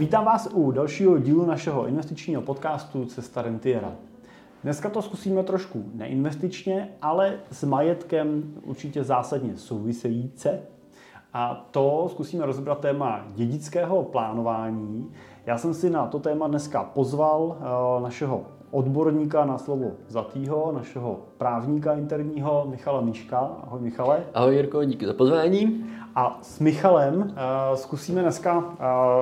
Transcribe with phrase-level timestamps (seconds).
[0.00, 3.92] Vítám vás u dalšího dílu našeho investičního podcastu Cesta Rentiera.
[4.62, 10.60] Dneska to zkusíme trošku neinvestičně, ale s majetkem určitě zásadně souvisejíce.
[11.32, 15.12] A to zkusíme rozebrat téma dědického plánování.
[15.46, 21.20] Já jsem si na to téma dneska pozval eh, našeho odborníka na slovo zatýho, našeho
[21.38, 23.38] právníka interního Michala Miška.
[23.38, 24.24] Ahoj Michale.
[24.34, 25.84] Ahoj Jirko, díky za pozvání.
[26.14, 27.26] A s Michalem uh,
[27.74, 28.64] zkusíme dneska uh,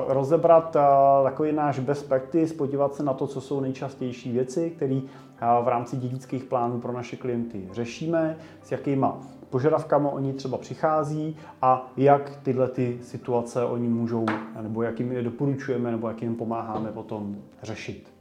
[0.07, 0.81] rozebrat uh,
[1.23, 5.67] takový náš best practice, podívat se na to, co jsou nejčastější věci, které uh, v
[5.67, 9.19] rámci dědických plánů pro naše klienty řešíme, s jakýma
[9.49, 14.25] požadavkama oni třeba přichází a jak tyhle ty situace oni můžou,
[14.61, 18.18] nebo jak jim je doporučujeme, nebo jak jim pomáháme potom řešit.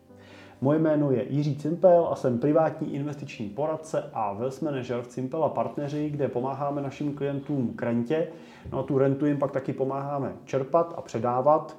[0.61, 5.45] Moje jméno je Jiří Cimpel a jsem privátní investiční poradce a wealth manager v Cimpel
[5.45, 8.29] a partneři, kde pomáháme našim klientům k rentě.
[8.73, 11.77] No a tu rentu jim pak taky pomáháme čerpat a předávat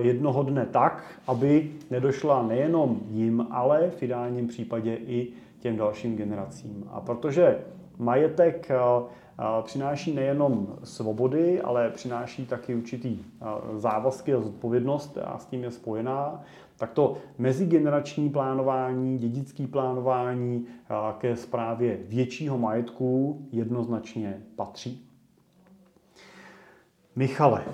[0.00, 5.28] jednoho dne tak, aby nedošla nejenom jim, ale v ideálním případě i
[5.60, 6.84] těm dalším generacím.
[6.92, 7.58] A protože
[7.98, 8.68] majetek
[9.62, 13.18] přináší nejenom svobody, ale přináší taky určitý
[13.76, 16.42] závazky a zodpovědnost a s tím je spojená,
[16.76, 20.66] tak to mezigenerační plánování, dědické plánování
[21.18, 25.02] ke zprávě většího majetku jednoznačně patří.
[27.16, 27.64] Michale,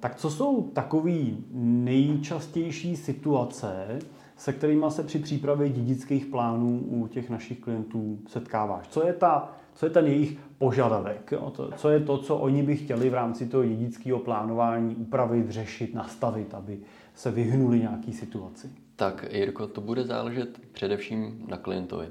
[0.00, 1.20] tak co jsou takové
[1.52, 3.98] nejčastější situace,
[4.36, 8.88] se kterými se při přípravě dědických plánů u těch našich klientů setkáváš?
[8.88, 11.32] Co je, ta, co je ten jejich požadavek?
[11.76, 16.54] Co je to, co oni by chtěli v rámci toho dědického plánování upravit, řešit, nastavit,
[16.54, 16.78] aby
[17.14, 18.70] se vyhnuli nějaký situaci?
[18.96, 22.06] Tak, Jirko, to bude záležet především na klientovi.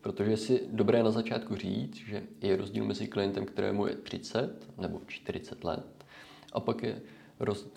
[0.00, 5.00] Protože si dobré na začátku říct, že je rozdíl mezi klientem, kterému je 30 nebo
[5.06, 6.04] 40 let,
[6.52, 7.00] a pak je
[7.40, 7.68] roz,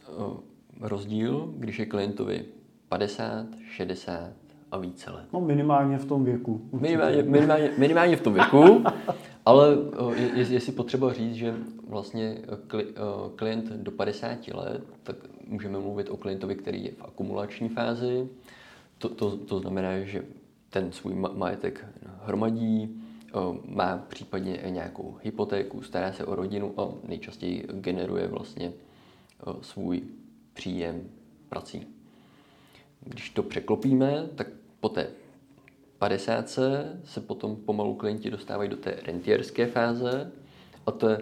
[0.82, 2.46] rozdíl, když je klientovi
[2.90, 4.30] 50, 60
[4.72, 5.26] a více let.
[5.34, 6.70] No minimálně v tom věku.
[6.82, 8.84] Minimálně, minimálně, minimálně v tom věku,
[9.46, 9.78] ale
[10.16, 11.56] je, je si potřeba říct, že
[11.88, 12.41] vlastně
[13.35, 15.16] klient do 50 let, tak
[15.47, 18.30] můžeme mluvit o klientovi, který je v akumulační fázi.
[18.97, 20.25] To, to, to znamená, že
[20.69, 21.85] ten svůj majetek
[22.24, 23.01] hromadí,
[23.66, 28.74] má případně nějakou hypotéku, stará se o rodinu a nejčastěji generuje vlastně
[29.62, 30.01] svůj
[30.53, 31.09] příjem
[31.50, 31.88] prací.
[33.00, 34.47] Když to překlopíme, tak
[34.80, 35.07] po té
[36.01, 36.50] 50
[37.03, 40.31] se potom pomalu klienti dostávají do té rentierské fáze
[40.85, 41.17] a to je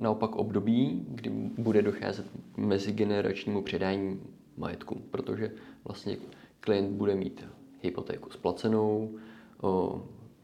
[0.00, 2.26] naopak období, kdy bude docházet
[2.56, 4.20] mezigeneračnímu předání
[4.56, 5.52] majetku, protože
[5.84, 6.16] vlastně
[6.60, 7.44] klient bude mít
[7.82, 9.18] hypotéku splacenou,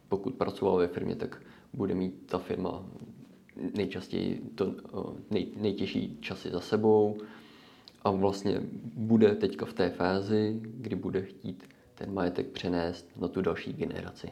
[0.09, 2.87] pokud pracoval ve firmě, tak bude mít ta firma
[3.77, 4.75] nejčastěji to
[5.31, 7.17] nej, nejtěžší časy za sebou
[8.03, 8.61] a vlastně
[8.95, 14.31] bude teďka v té fázi, kdy bude chtít ten majetek přenést na tu další generaci.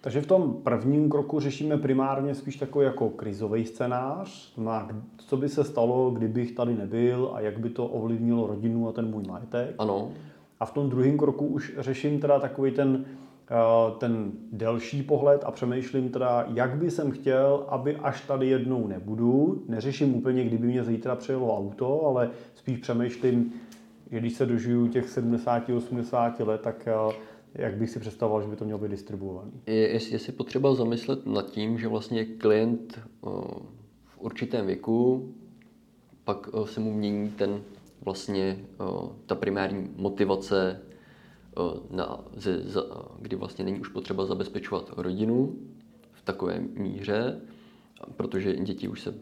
[0.00, 5.48] Takže v tom prvním kroku řešíme primárně spíš takový jako krizový scénář, na co by
[5.48, 9.74] se stalo, kdybych tady nebyl a jak by to ovlivnilo rodinu a ten můj majetek.
[9.78, 10.10] Ano.
[10.60, 13.04] A v tom druhém kroku už řeším teda takový ten,
[13.50, 13.54] eh,
[13.98, 19.62] ten delší pohled a přemýšlím teda, jak by jsem chtěl, aby až tady jednou nebudu.
[19.68, 23.52] Neřeším úplně, kdyby mě zítra přejelo auto, ale spíš přemýšlím,
[24.12, 27.16] že když se dožiju těch 70-80 let, tak eh,
[27.54, 29.50] jak bych si představoval, že by to mělo být distribuované?
[29.66, 33.00] Je, je, si potřeba zamyslet nad tím, že vlastně klient
[34.04, 35.28] v určitém věku
[36.24, 37.62] pak se mu mění ten
[38.04, 38.58] vlastně
[39.26, 40.80] ta primární motivace,
[41.90, 42.82] na, ze, za,
[43.20, 45.56] kdy vlastně není už potřeba zabezpečovat rodinu
[46.12, 47.40] v takové míře,
[48.16, 49.14] protože děti už se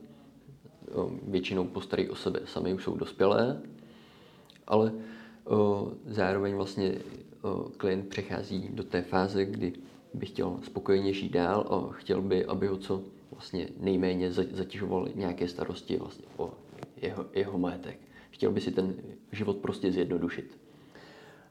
[1.23, 3.63] většinou postarají o sebe, sami už jsou dospělé,
[4.67, 4.93] ale
[6.07, 6.95] zároveň vlastně
[7.77, 9.73] klient přechází do té fáze, kdy
[10.15, 15.49] by chtěl spokojeně žít dál a chtěl by, aby ho co vlastně nejméně zatěžoval nějaké
[15.49, 16.51] starosti vlastně o
[17.03, 17.99] jeho, jeho majetek.
[18.31, 18.95] Chtěl by si ten
[19.33, 20.59] život prostě zjednodušit.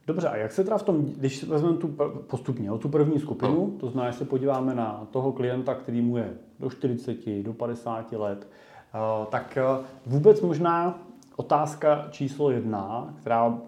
[0.07, 1.87] Dobře, a jak se teda v tom, když vezmeme tu
[2.27, 3.79] postupně, o tu první skupinu, no.
[3.79, 8.11] to znamená, že se podíváme na toho klienta, který mu je do 40, do 50
[8.11, 8.47] let,
[8.93, 11.01] eh, tak eh, vůbec možná
[11.39, 13.59] Otázka číslo jedna, která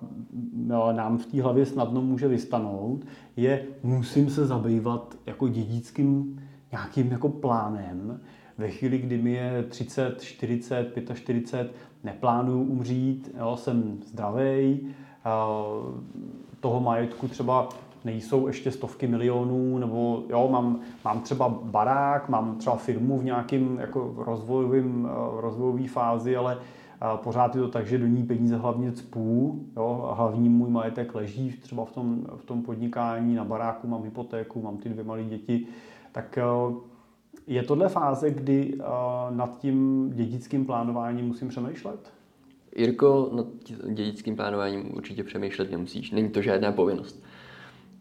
[0.54, 6.42] no, nám v té hlavě snadno může vystanout, je, musím se zabývat jako dědickým
[6.72, 8.22] nějakým jako plánem.
[8.58, 14.88] Ve chvíli, kdy mi je 30, 40, 45, neplánuju umřít, jo, jsem zdravý,
[16.60, 17.70] toho majetku třeba
[18.06, 23.80] nejsou ještě stovky milionů, nebo jo, mám, mám třeba barák, mám třeba firmu v nějakém
[23.80, 26.58] jako rozvojovém, rozvojové fázi, ale
[27.16, 31.58] pořád je to tak, že do ní peníze hlavně cpů, jo, hlavní můj majetek leží
[31.62, 35.68] třeba v tom, v tom podnikání, na baráku mám hypotéku, mám ty dvě malé děti,
[36.12, 36.40] tak
[37.48, 38.78] je tohle fáze, kdy
[39.30, 42.14] nad tím dědickým plánováním musím přemýšlet?
[42.76, 43.46] Jirko, nad
[43.94, 46.12] dědickým plánováním určitě přemýšlet nemusíš.
[46.12, 47.24] Není to žádná povinnost.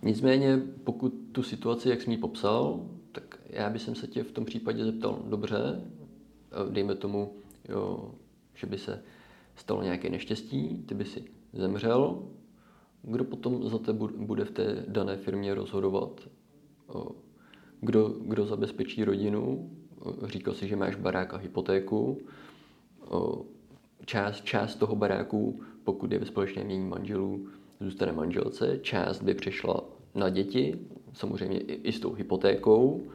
[0.03, 2.81] Nicméně, pokud tu situaci, jak jsi mi popsal,
[3.13, 5.81] tak já bych se tě v tom případě zeptal, dobře,
[6.71, 7.33] dejme tomu,
[7.69, 8.11] jo,
[8.61, 9.03] že by se
[9.57, 12.23] stalo nějaké neštěstí, ty by si zemřel,
[13.03, 16.29] kdo potom za tebe bude v té dané firmě rozhodovat?
[17.81, 19.71] Kdo, kdo zabezpečí rodinu?
[20.25, 22.19] Říkal si, že máš barák a hypotéku.
[24.05, 27.49] Část, část toho baráku, pokud je ve společném mění manželů,
[27.81, 29.85] zůstane manželce, část by přešla
[30.15, 30.79] na děti,
[31.13, 33.11] samozřejmě i s tou hypotékou.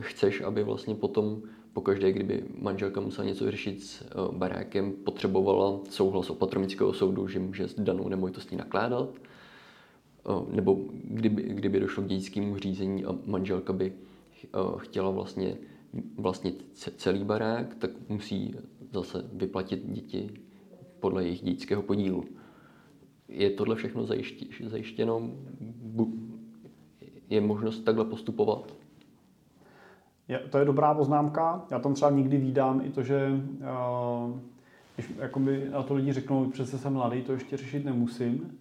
[0.00, 1.42] Chceš, aby vlastně potom
[1.72, 7.68] pokaždé, kdyby manželka musela něco řešit s eh, barákem, potřebovala souhlas opatromického soudu, že může
[7.68, 13.92] s danou nemovitostí nakládat, eh, nebo kdyby, kdyby došlo k dědickému řízení a manželka by
[13.92, 15.56] eh, chtěla vlastně
[16.18, 18.54] vlastnit celý barák, tak musí
[18.92, 20.30] zase vyplatit děti
[21.00, 22.24] podle jejich dědického podílu.
[23.28, 24.06] Je tohle všechno
[24.66, 25.30] zajištěno?
[27.30, 28.79] Je možnost takhle postupovat?
[30.30, 31.62] Je, to je dobrá poznámka.
[31.70, 34.38] Já tam třeba nikdy vídám i to, že uh,
[34.94, 38.58] když jakoby na to lidi řeknou, přece jsem mladý, to ještě řešit nemusím,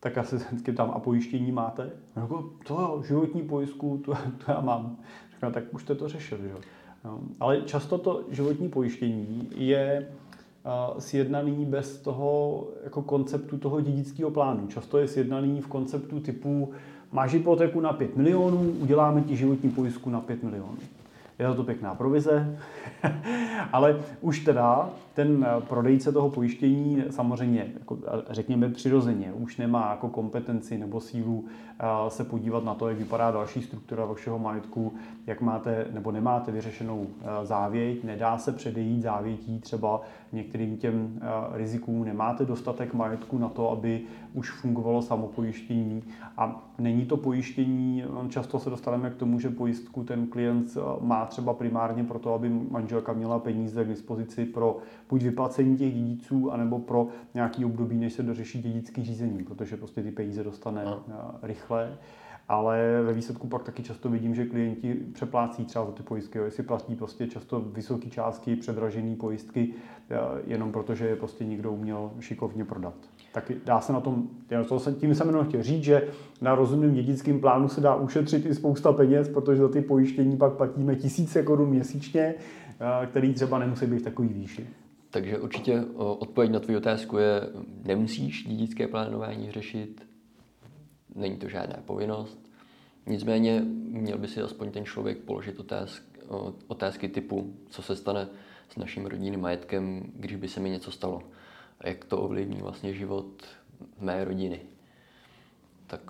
[0.00, 1.90] tak já se vždycky tam a pojištění máte?
[2.16, 4.96] Jako, to životní pojistku, to, to já mám.
[5.34, 6.58] Říkám, tak už jste to řešili, jo.
[7.04, 10.08] No, ale často to životní pojištění je
[10.64, 14.66] uh, sjednaný bez toho jako konceptu toho dědického plánu.
[14.66, 16.72] Často je sjednaný v konceptu typu
[17.12, 20.78] máš hypotéku na 5 milionů, uděláme ti životní pojistku na 5 milionů
[21.38, 22.58] je to pěkná provize,
[23.72, 27.98] ale už teda ten eh, prodejce toho pojištění samozřejmě, jako
[28.30, 31.44] řekněme přirozeně, už nemá jako kompetenci nebo sílu
[31.78, 34.94] eh, se podívat na to, jak vypadá další struktura vašeho majetku,
[35.26, 40.00] jak máte nebo nemáte vyřešenou eh, závěť, nedá se předejít závětí třeba
[40.32, 41.20] některým těm
[41.52, 44.02] rizikům, nemáte dostatek majetku na to, aby
[44.34, 46.02] už fungovalo samopojištění.
[46.36, 51.54] A není to pojištění, často se dostaneme k tomu, že pojistku ten klient má třeba
[51.54, 54.78] primárně proto, aby manželka měla peníze k dispozici pro
[55.10, 60.02] buď vyplacení těch dědiců, anebo pro nějaký období, než se dořeší dědický řízení, protože prostě
[60.02, 61.02] ty peníze dostane no.
[61.42, 61.98] rychle.
[62.48, 66.44] Ale ve výsledku pak taky často vidím, že klienti přeplácí třeba za ty pojistky, jo,
[66.44, 69.74] jestli platí prostě často vysoké částky, předražené pojistky,
[70.46, 72.94] jenom protože je prostě někdo uměl šikovně prodat.
[73.36, 74.28] Tak dá se na tom,
[75.00, 76.08] tím jsem jenom chtěl říct, že
[76.40, 80.52] na rozumném dědickém plánu se dá ušetřit i spousta peněz, protože za ty pojištění pak
[80.52, 82.34] platíme tisíce korun měsíčně,
[83.06, 84.66] který třeba nemusí být takový výši.
[85.10, 87.40] Takže určitě odpověď na tvou otázku je,
[87.84, 90.06] nemusíš dědické plánování řešit,
[91.14, 92.50] není to žádná povinnost.
[93.06, 96.20] Nicméně měl by si aspoň ten člověk položit otázky,
[96.66, 98.28] otázky typu, co se stane
[98.68, 101.22] s naším rodinným majetkem, když by se mi něco stalo.
[101.84, 103.42] Jak to ovlivní vlastně život
[104.00, 104.60] mé rodiny.
[105.86, 106.00] Tak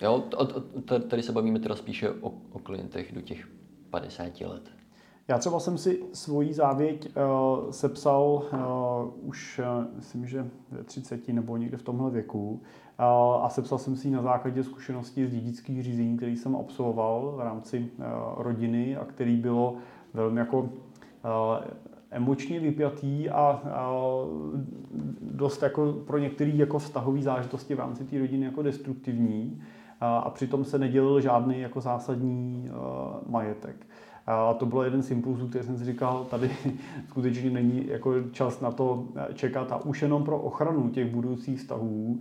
[0.00, 0.24] jo,
[1.08, 3.48] tady se bavíme teda spíše o, o klientech do těch
[3.90, 4.70] 50 let.
[5.28, 11.28] Já třeba jsem si svoji závěť uh, sepsal uh, už, uh, myslím, že ve 30
[11.28, 15.30] nebo někde v tomhle věku uh, a sepsal jsem si ji na základě zkušeností z
[15.30, 18.04] dědických řízení, který jsem absolvoval v rámci uh,
[18.36, 19.76] rodiny a který bylo
[20.14, 20.68] velmi jako uh,
[22.14, 23.92] emočně vypjatý a, a
[25.20, 29.62] dost jako pro některé jako vztahové zážitosti v rámci té rodiny jako destruktivní
[30.00, 33.86] a, a přitom se nedělil žádný jako zásadní uh, majetek.
[34.26, 36.50] A to bylo jeden z impulzů, který jsem si říkal, tady
[37.08, 42.20] skutečně není jako čas na to čekat a už jenom pro ochranu těch budoucích vztahů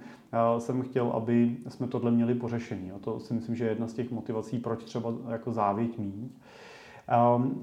[0.57, 2.91] jsem chtěl, aby jsme tohle měli pořešený.
[2.91, 6.37] A to si myslím, že je jedna z těch motivací, proč třeba jako závěť mít.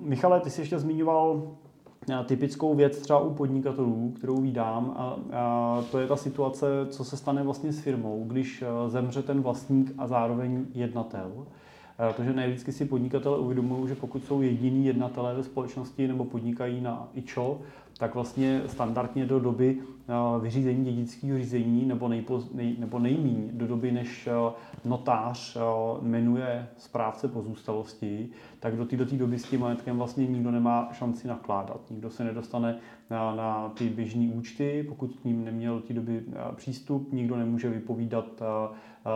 [0.01, 1.57] Michale, ty jsi ještě zmiňoval
[2.27, 7.17] typickou věc třeba u podnikatelů, kterou vídám, a, a to je ta situace, co se
[7.17, 11.47] stane vlastně s firmou, když zemře ten vlastník a zároveň jednatel.
[12.17, 17.09] Protože nejvícky si podnikatele uvědomují, že pokud jsou jediní jednatelé ve společnosti nebo podnikají na
[17.15, 17.61] IČO,
[18.01, 19.79] tak vlastně standardně do doby
[20.41, 24.29] vyřízení dědického řízení nebo, nejpoz, nej, nebo nejmíň do doby, než
[24.85, 25.57] notář
[26.03, 28.29] jmenuje správce pozůstalosti,
[28.61, 31.81] tak do této doby s tím majetkem vlastně nikdo nemá šanci nakládat.
[31.91, 32.79] Nikdo se nedostane
[33.11, 36.23] na, na ty běžné účty, pokud k ním neměl té doby
[36.57, 38.43] přístup, nikdo nemůže vypovídat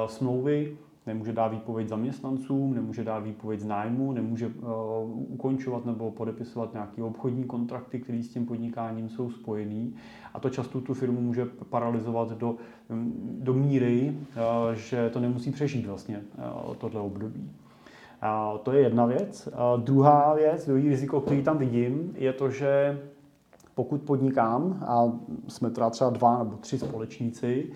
[0.06, 0.76] smlouvy,
[1.06, 7.02] nemůže dát výpověď zaměstnancům, nemůže dát výpověď z nájmu, nemůže uh, ukončovat nebo podepisovat nějaké
[7.02, 9.94] obchodní kontrakty, které s tím podnikáním jsou spojený.
[10.34, 12.56] A to často tu firmu může paralizovat do,
[13.38, 16.22] do míry, uh, že to nemusí přežít vlastně
[16.66, 17.50] uh, tohle období.
[18.20, 19.48] A to je jedna věc.
[19.54, 23.00] A druhá věc, druhý riziko, který tam vidím, je to, že
[23.74, 25.12] pokud podnikám a
[25.48, 27.70] jsme teda třeba dva nebo tři společníci,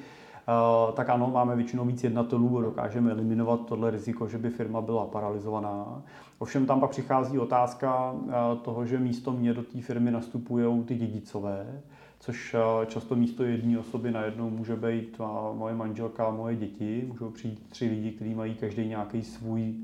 [0.95, 5.07] tak ano, máme většinou víc jednatelů a dokážeme eliminovat tohle riziko, že by firma byla
[5.07, 6.03] paralizovaná.
[6.39, 8.15] Ovšem tam pak přichází otázka
[8.63, 11.81] toho, že místo mě do té firmy nastupují ty dědicové,
[12.21, 15.21] což často místo jedné osoby najednou může být
[15.55, 17.05] moje manželka a moje děti.
[17.09, 19.75] Můžou přijít tři lidi, kteří mají každý nějaký svůj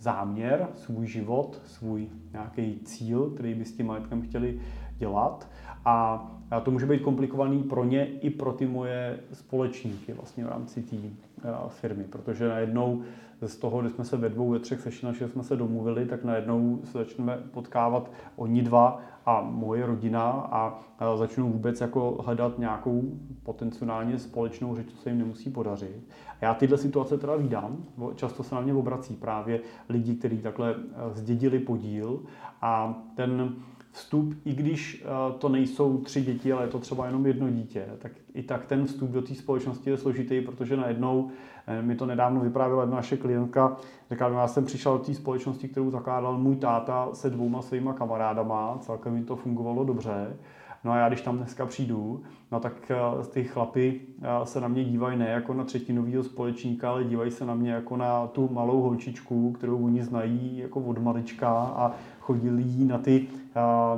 [0.00, 4.60] záměr, svůj život, svůj nějaký cíl, který by s tím majetkem chtěli
[4.98, 5.48] dělat.
[5.88, 6.30] A
[6.62, 10.96] to může být komplikovaný pro ně i pro ty moje společníky vlastně v rámci té
[11.68, 13.02] firmy, protože najednou
[13.42, 16.80] z toho, kdy jsme se ve dvou, ve třech že jsme se domluvili, tak najednou
[16.84, 20.78] se začneme potkávat oni dva a moje rodina a
[21.16, 23.02] začnou vůbec jako hledat nějakou
[23.42, 26.08] potenciálně společnou řeč, co se jim nemusí podařit.
[26.28, 30.74] A já tyhle situace teda vídám, často se na mě obrací právě lidi, kteří takhle
[31.12, 32.20] zdědili podíl
[32.62, 33.54] a ten
[33.96, 37.86] vstup, i když eh, to nejsou tři děti, ale je to třeba jenom jedno dítě,
[37.98, 41.30] tak i tak ten vstup do té společnosti je složitý, protože najednou
[41.66, 43.76] eh, mi to nedávno vyprávěla jedna naše klientka,
[44.10, 48.78] říkala, já jsem přišel do té společnosti, kterou zakládal můj táta se dvouma svýma kamarádama,
[48.80, 50.36] celkem mi to fungovalo dobře.
[50.86, 54.00] No a já když tam dneska přijdu, no tak eh, ty chlapy
[54.44, 57.96] se na mě dívají ne jako na třetinového společníka, ale dívají se na mě jako
[57.96, 63.26] na tu malou holčičku, kterou oni znají jako od malička a chodili jí na ty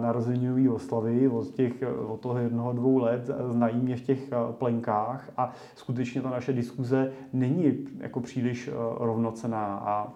[0.01, 1.73] narozeninové oslavy od, těch,
[2.09, 7.13] od toho jednoho, dvou let, znají mě v těch plenkách a skutečně ta naše diskuze
[7.33, 10.13] není jako příliš rovnocená a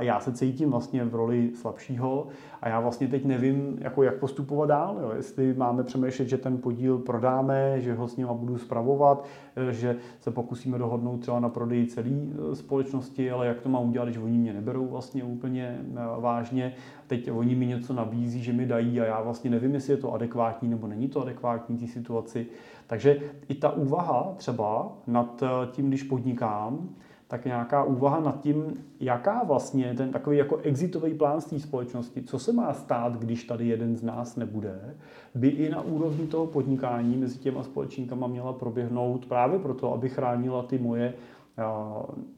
[0.00, 2.26] já se cítím vlastně v roli slabšího
[2.62, 4.98] a já vlastně teď nevím, jako jak postupovat dál.
[5.02, 5.12] Jo.
[5.16, 9.24] Jestli máme přemýšlet, že ten podíl prodáme, že ho s ním budu spravovat,
[9.70, 14.04] že se pokusíme dohodnout třeba na prodeji celé e, společnosti, ale jak to mám udělat,
[14.04, 16.74] když oni mě neberou vlastně úplně e, vážně.
[17.06, 20.12] Teď oni mi něco nabízí, že mi dají a já vlastně nevím, jestli je to
[20.12, 22.46] adekvátní nebo není to adekvátní té situaci.
[22.86, 26.88] Takže i ta úvaha třeba nad tím, když podnikám,
[27.34, 32.22] tak nějaká úvaha nad tím, jaká vlastně ten takový jako exitový plán z té společnosti,
[32.22, 34.94] co se má stát, když tady jeden z nás nebude,
[35.34, 40.62] by i na úrovni toho podnikání mezi těma společníkama měla proběhnout právě proto, aby chránila
[40.62, 41.14] ty moje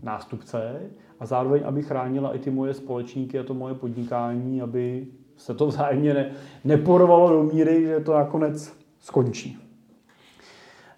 [0.02, 0.80] nástupce
[1.20, 5.66] a zároveň, aby chránila i ty moje společníky a to moje podnikání, aby se to
[5.66, 6.32] vzájemně
[6.64, 9.65] ne, do míry, že to nakonec skončí.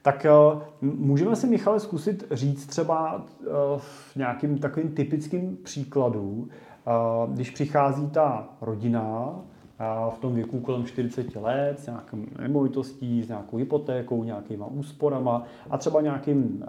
[0.02, 0.30] Tak eh,
[0.82, 3.46] můžeme si, Michale, zkusit říct třeba eh,
[3.78, 6.90] v nějakým takovým typickým příkladu, eh,
[7.32, 9.34] když přichází ta rodina
[10.14, 15.78] v tom věku kolem 40 let s nějakou nemovitostí, s nějakou hypotékou, nějakýma úsporama a
[15.78, 16.64] třeba nějakým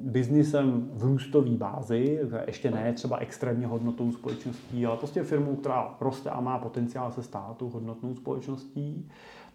[0.00, 6.30] biznisem v růstové bázi, ještě ne třeba extrémně hodnotou společností, ale prostě firmou, která roste
[6.30, 9.08] a má potenciál se stát tou hodnotnou společností,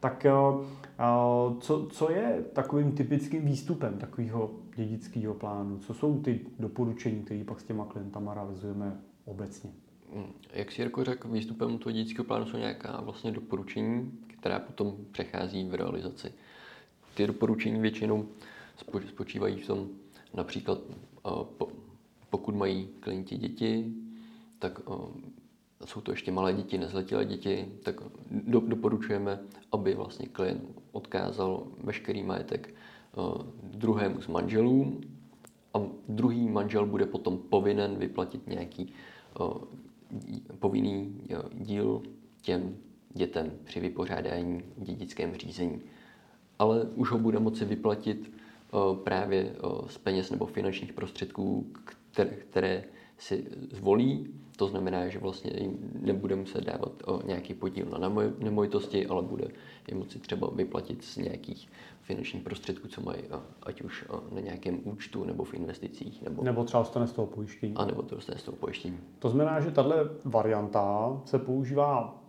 [0.03, 0.31] tak eh,
[1.59, 5.79] co, co je takovým typickým výstupem takového dědického plánu?
[5.79, 9.71] Co jsou ty doporučení, které pak s těma klientama realizujeme obecně?
[10.13, 14.95] Hmm, jak si Jirko řekl, výstupem toho dědického plánu jsou nějaká vlastně doporučení, která potom
[15.11, 16.33] přechází v realizaci.
[17.15, 18.25] Ty doporučení většinou
[19.07, 19.87] spočívají v tom,
[20.33, 21.29] například eh,
[22.29, 23.93] pokud mají klienti děti,
[24.59, 24.91] tak eh,
[25.85, 27.95] jsou to ještě malé děti, nezletilé děti, tak
[28.31, 29.39] do, doporučujeme,
[29.71, 32.75] aby vlastně klient odkázal veškerý majetek
[33.17, 35.01] uh, druhému z manželů
[35.73, 38.93] a druhý manžel bude potom povinen vyplatit nějaký
[39.39, 39.53] uh,
[40.59, 42.01] povinný uh, díl
[42.41, 42.77] těm
[43.13, 45.81] dětem při vypořádání dědickém řízení.
[46.59, 48.31] Ale už ho bude moci vyplatit
[49.03, 49.55] právě
[49.87, 51.67] z peněz nebo finančních prostředků,
[52.49, 52.83] které
[53.17, 59.07] si zvolí to znamená, že vlastně jim nebude muset dávat o nějaký podíl na nemovitosti,
[59.07, 59.47] ale bude
[59.87, 61.69] jim moci třeba vyplatit z nějakých
[62.01, 63.19] finančních prostředků, co mají,
[63.63, 66.21] ať už na nějakém účtu nebo v investicích.
[66.21, 67.73] Nebo, nebo třeba dostane z toho pojištění.
[67.75, 68.97] A nebo to dostane z toho pojištění.
[69.19, 69.95] To znamená, že tahle
[70.25, 72.19] varianta se používá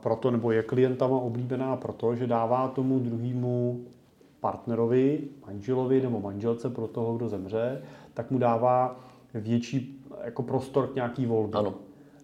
[0.00, 3.84] proto, nebo je klientama oblíbená proto, že dává tomu druhému
[4.40, 7.82] partnerovi, manželovi nebo manželce pro toho, kdo zemře,
[8.14, 9.00] tak mu dává
[9.34, 11.58] větší jako prostor k nějaký volbě.
[11.58, 11.74] Ano.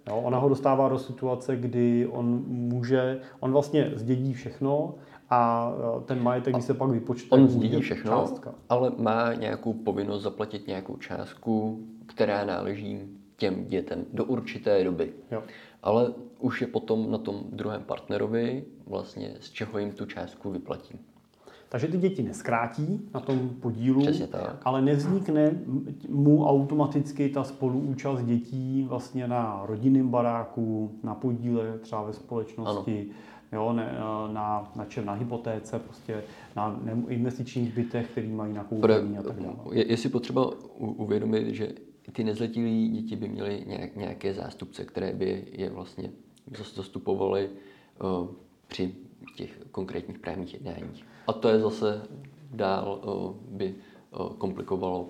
[0.08, 4.94] Jo, ona ho dostává do situace, kdy on může, on vlastně zdědí všechno,
[5.30, 5.72] a
[6.04, 8.54] ten majetek, když se pak vypočte, on sdílí všechno, částka.
[8.68, 13.00] ale má nějakou povinnost zaplatit nějakou částku, která náleží
[13.36, 15.12] těm dětem do určité doby.
[15.30, 15.42] Jo.
[15.82, 20.98] Ale už je potom na tom druhém partnerovi, vlastně z čeho jim tu částku vyplatí.
[21.72, 24.62] Takže ty děti neskrátí na tom podílu, tak.
[24.64, 25.52] ale nevznikne
[26.08, 33.10] mu automaticky ta spoluúčast dětí vlastně na rodinném baráku, na podíle třeba ve společnosti,
[33.52, 33.62] ano.
[33.62, 33.94] jo, ne,
[34.32, 36.22] na, na čem, na hypotéce, prostě
[36.56, 39.56] na investičních bytech, který mají nakoupení a tak dále.
[39.72, 41.72] Je, je si potřeba uvědomit, že
[42.12, 46.10] ty nezletilí děti by měly nějak, nějaké zástupce, které by je vlastně
[46.74, 47.50] zastupovaly
[48.02, 48.28] uh,
[48.68, 48.94] při
[49.36, 51.11] těch konkrétních právních jednáních.
[51.26, 52.02] A to je zase
[52.52, 53.74] dál uh, by
[54.20, 55.06] uh, komplikovalo.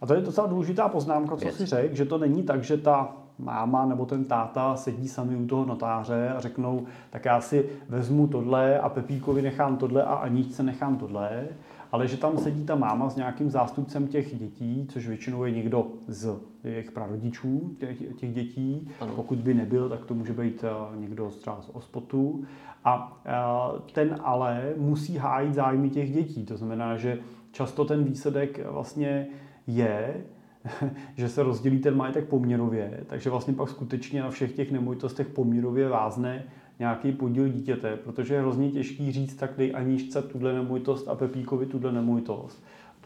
[0.00, 3.16] A to je docela důležitá poznámka, co si řekl, že to není tak, že ta
[3.38, 8.26] máma nebo ten táta sedí sami u toho notáře a řeknou, tak já si vezmu
[8.26, 11.48] tohle a Pepíkovi nechám tohle a Aničce nechám tohle,
[11.92, 15.86] ale že tam sedí ta máma s nějakým zástupcem těch dětí, což většinou je někdo
[16.08, 18.88] z jejich prarodičů těch, těch dětí.
[19.00, 19.12] Ano.
[19.16, 22.44] Pokud by nebyl, tak to může být eh, někdo třeba z ospotu.
[22.84, 26.44] A eh, ten ale musí hájit zájmy těch dětí.
[26.44, 27.18] To znamená, že
[27.52, 29.26] často ten výsledek vlastně
[29.66, 30.24] je,
[31.16, 35.88] že se rozdělí ten majetek poměrově, takže vlastně pak skutečně na všech těch nemovitostech poměrově
[35.88, 36.44] vázne
[36.78, 41.66] nějaký podíl dítěte, protože je hrozně těžký říct, tak dej Aničce tuhle nemovitost a Pepíkovi
[41.66, 42.62] tuhle nemovitost.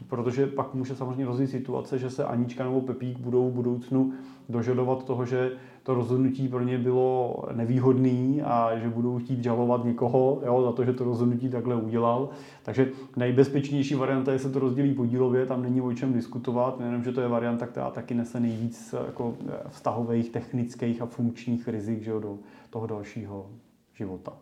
[0.08, 4.12] Protože pak může samozřejmě rozjít situace, že se Anička nebo Pepík budou v budoucnu
[4.48, 5.52] dožadovat toho, že
[5.82, 10.84] to rozhodnutí pro ně bylo nevýhodné a že budou chtít žalovat někoho jo, za to,
[10.84, 12.28] že to rozhodnutí takhle udělal.
[12.62, 17.04] Takže nejbezpečnější varianta je, že se to rozdělí podílově, tam není o čem diskutovat, nejenom,
[17.04, 19.34] že to je varianta, která taky nese nejvíc jako
[19.68, 22.38] vztahových, technických a funkčních rizik že jo, do
[22.70, 23.46] toho dalšího
[23.94, 24.32] života.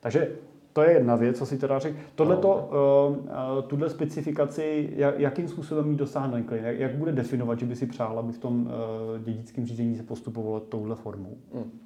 [0.00, 0.36] Takže
[0.74, 1.96] to je jedna věc, co si teda řekl.
[2.14, 2.70] Tohle to,
[3.08, 6.64] uh, uh, tuhle specifikaci, jak, jakým způsobem jí dosáhne klient?
[6.66, 10.02] Jak, jak bude definovat, že by si přál, aby v tom uh, dědickém řízení se
[10.02, 11.36] postupovalo touhle formou?
[11.54, 11.80] Hmm.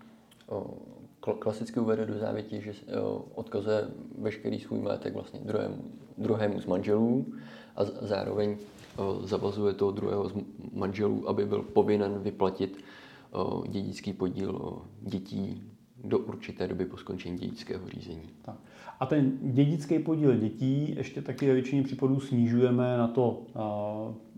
[1.38, 2.72] klasicky uvede do závěti, že
[3.34, 5.84] odkazuje veškerý svůj majetek vlastně druhému,
[6.18, 7.26] druhému z manželů
[7.76, 8.56] a zároveň
[9.24, 10.34] zavazuje toho druhého z
[10.72, 12.84] manželů, aby byl povinen vyplatit
[13.68, 15.62] dědický podíl dětí
[16.04, 18.30] do určité doby po skončení dědického řízení.
[18.42, 18.56] Tak.
[19.00, 23.42] A ten dědický podíl dětí ještě taky ve většině případů snižujeme na to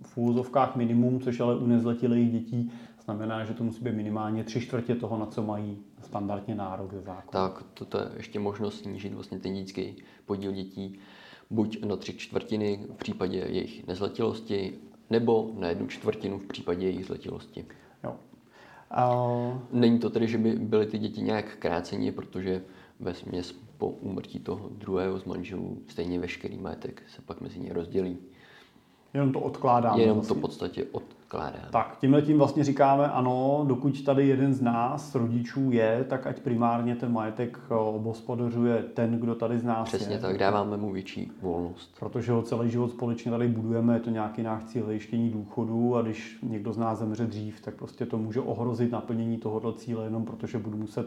[0.03, 2.73] v úvozovkách minimum, což ale u nezletilých dětí
[3.05, 7.01] znamená, že to musí být minimálně tři čtvrtě toho, na co mají standardně nárok ze
[7.01, 7.49] zákona.
[7.49, 9.96] Tak, toto je ještě možnost snížit vlastně ten dědický
[10.27, 10.99] podíl dětí
[11.51, 14.75] buď na tři čtvrtiny v případě jejich nezletilosti,
[15.11, 17.64] nebo na jednu čtvrtinu v případě jejich zletilosti.
[18.05, 18.16] Jo.
[18.90, 19.59] Uh...
[19.73, 22.62] Není to tedy, že by byly ty děti nějak krácení, protože
[23.01, 27.73] ve směs po úmrtí toho druhého z manželů stejně veškerý majetek se pak mezi ně
[27.73, 28.19] rozdělí.
[29.14, 30.01] Jenom to odkládáme.
[30.01, 30.35] Jenom vlastně.
[30.35, 31.69] to v podstatě odkládáme.
[31.71, 36.40] Tak, tímhle tím vlastně říkáme, ano, dokud tady jeden z nás, rodičů, je, tak ať
[36.40, 40.21] primárně ten majetek eh, obospodařuje ten, kdo tady z nás Přesně je.
[40.21, 41.97] tak, dáváme mu větší volnost.
[42.01, 46.03] Protože ho celý život společně tady budujeme, je to nějaký náš cíl zajištění důchodu a
[46.03, 50.25] když někdo z nás zemře dřív, tak prostě to může ohrozit naplnění tohoto cíle jenom
[50.25, 51.07] protože budu muset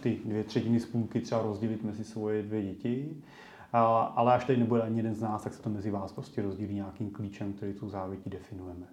[0.00, 3.22] ty dvě třetiny spůlky třeba rozdělit mezi svoje dvě děti
[3.72, 6.74] ale až tady nebude ani jeden z nás, tak se to mezi vás prostě rozdělí
[6.74, 8.86] nějakým klíčem, který tu závětí definujeme.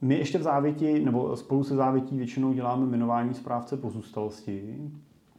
[0.00, 4.90] My ještě v závěti, nebo spolu se závětí většinou děláme jmenování správce pozůstalosti.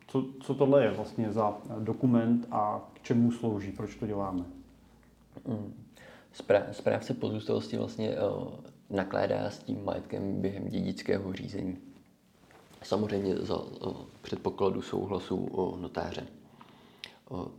[0.08, 3.72] Co, co tohle je vlastně za dokument a k čemu slouží?
[3.72, 4.44] Proč to děláme?
[5.48, 5.74] Hmm.
[6.72, 8.18] Správce pozůstalosti vlastně eh,
[8.90, 11.78] nakládá s tím majetkem během dědického řízení.
[12.84, 13.62] Samozřejmě za
[14.22, 16.28] předpokladu souhlasu notáře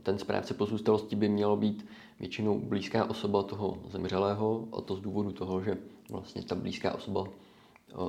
[0.03, 1.85] ten správce pozůstalosti by mělo být
[2.19, 5.77] většinou blízká osoba toho zemřelého, a to z důvodu toho, že
[6.09, 7.27] vlastně ta blízká osoba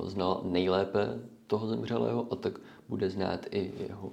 [0.05, 4.11] znala nejlépe toho zemřelého a tak bude znát i jeho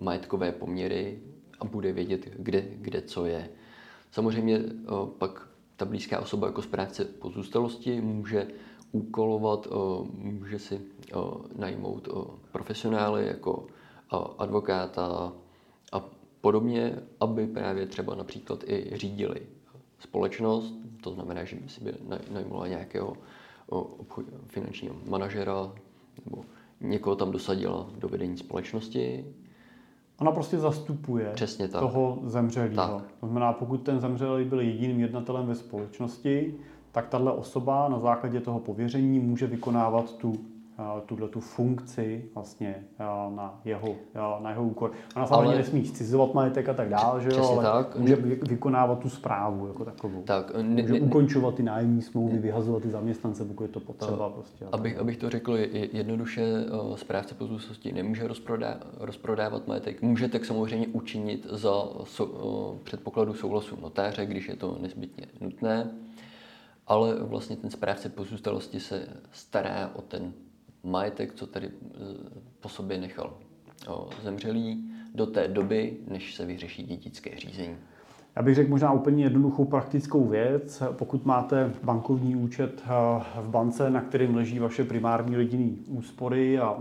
[0.00, 1.20] majetkové poměry
[1.60, 3.50] a bude vědět, kde, kde co je.
[4.10, 4.60] Samozřejmě
[5.18, 8.46] pak ta blízká osoba jako správce pozůstalosti může
[8.94, 9.68] úkolovat,
[10.14, 10.80] může si
[11.58, 12.08] najmout
[12.52, 13.66] profesionály jako
[14.38, 15.32] advokáta,
[16.40, 19.40] podobně, aby právě třeba například i řídili
[19.98, 21.92] společnost, to znamená, že by si by
[22.30, 23.16] najmula nějakého
[24.46, 25.72] finančního manažera
[26.24, 26.44] nebo
[26.80, 29.24] někoho tam dosadila do vedení společnosti.
[30.20, 31.80] Ona prostě zastupuje Přesně tak.
[31.80, 33.02] toho zemřelého.
[33.20, 36.54] To znamená, pokud ten zemřelý byl jediným jednatelem ve společnosti,
[36.94, 40.32] tak tahle osoba na základě toho pověření může vykonávat tu
[41.06, 42.84] tuhle tu funkci vlastně
[43.34, 43.96] na jeho,
[44.42, 44.92] na jeho úkor.
[45.16, 45.56] Ona samozřejmě ale...
[45.56, 47.96] nesmí scizovat majetek a tak dále, že jo, ale tak.
[47.96, 50.22] může vykonávat tu zprávu jako takovou.
[50.22, 54.30] Tak, ne, může ne, ukončovat ty nájemní smlouvy, vyhazovat ty zaměstnance, pokud je to potřeba.
[54.30, 55.56] Prostě, abych, abych to řekl
[55.92, 60.02] jednoduše, správce pozůstalosti nemůže rozprodá, rozprodávat majetek.
[60.02, 65.90] Může tak samozřejmě učinit za so, předpokladu souhlasu notáře, když je to nezbytně nutné
[66.86, 70.32] ale vlastně ten správce pozůstalosti se stará o ten
[70.82, 71.98] majetek, co tady eh,
[72.60, 73.34] po sobě nechal
[74.22, 77.76] zemřelý do té doby, než se vyřeší dědické řízení.
[78.36, 80.82] Já bych řekl možná úplně jednoduchou praktickou věc.
[80.92, 82.90] Pokud máte bankovní účet eh,
[83.40, 86.72] v bance, na kterým leží vaše primární rodinný úspory a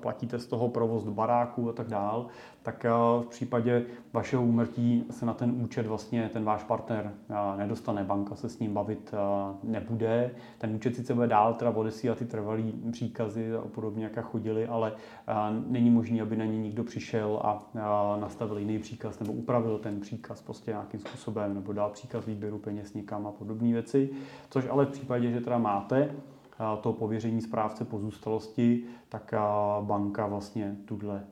[0.00, 2.26] platíte z toho provoz do baráku a tak dál,
[2.62, 2.90] tak eh,
[3.22, 8.34] v případě vašeho úmrtí se na ten účet vlastně ten váš partner eh, nedostane, banka
[8.34, 9.14] se s ním bavit
[9.62, 10.30] nebude.
[10.58, 14.92] Ten účet sice bude dál teda odesílat ty trvalý příkazy a podobně, jak chodili, ale
[15.66, 17.70] není možné, aby na ně někdo přišel a
[18.20, 22.94] nastavil jiný příkaz nebo upravil ten příkaz prostě nějakým způsobem nebo dal příkaz výběru peněz
[22.94, 24.10] někam a podobné věci.
[24.50, 26.10] Což ale v případě, že teda máte
[26.80, 29.34] to pověření správce pozůstalosti, tak
[29.80, 31.24] banka vlastně tuhle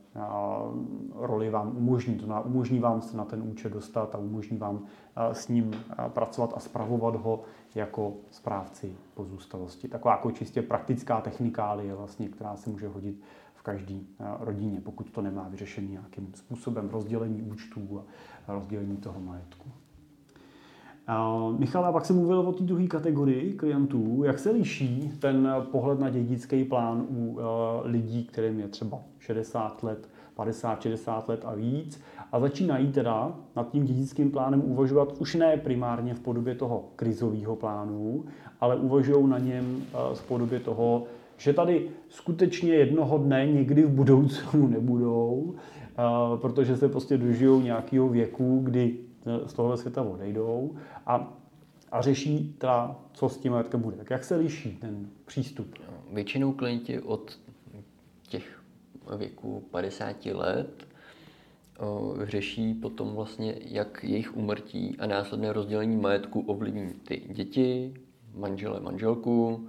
[1.14, 2.14] roli vám umožní.
[2.14, 4.80] To umožní vám se na ten účet dostat a umožní vám
[5.16, 5.70] s ním
[6.09, 7.42] pracovat a spravovat ho
[7.74, 9.88] jako správci pozůstalosti.
[9.88, 13.20] Taková jako čistě praktická technikálie, vlastně, která se může hodit
[13.54, 13.94] v každé
[14.40, 18.04] rodině, pokud to nemá vyřešený nějakým způsobem rozdělení účtů
[18.48, 19.68] a rozdělení toho majetku.
[21.58, 24.22] Michal, a pak jsem mluvil o té druhé kategorii klientů.
[24.24, 27.38] Jak se liší ten pohled na dědický plán u
[27.84, 32.00] lidí, kterým je třeba 60 let, 50, 60 let a víc
[32.32, 37.56] a začínají teda nad tím dědickým plánem uvažovat už ne primárně v podobě toho krizového
[37.56, 38.24] plánu,
[38.60, 39.82] ale uvažují na něm
[40.14, 41.04] v podobě toho,
[41.36, 45.54] že tady skutečně jednoho dne někdy v budoucnu nebudou,
[46.36, 48.96] protože se prostě dožijou nějakého věku, kdy
[49.46, 51.38] z tohohle světa odejdou a,
[51.92, 53.96] a řeší teda, co s tím majetkem bude.
[53.96, 55.74] Tak jak se liší ten přístup?
[56.12, 57.38] Většinou klienti od
[58.28, 58.62] těch
[59.16, 60.87] věku 50 let
[62.22, 67.94] řeší potom vlastně, jak jejich umrtí a následné rozdělení majetku ovlivní ty děti,
[68.35, 69.68] manžele, manželku,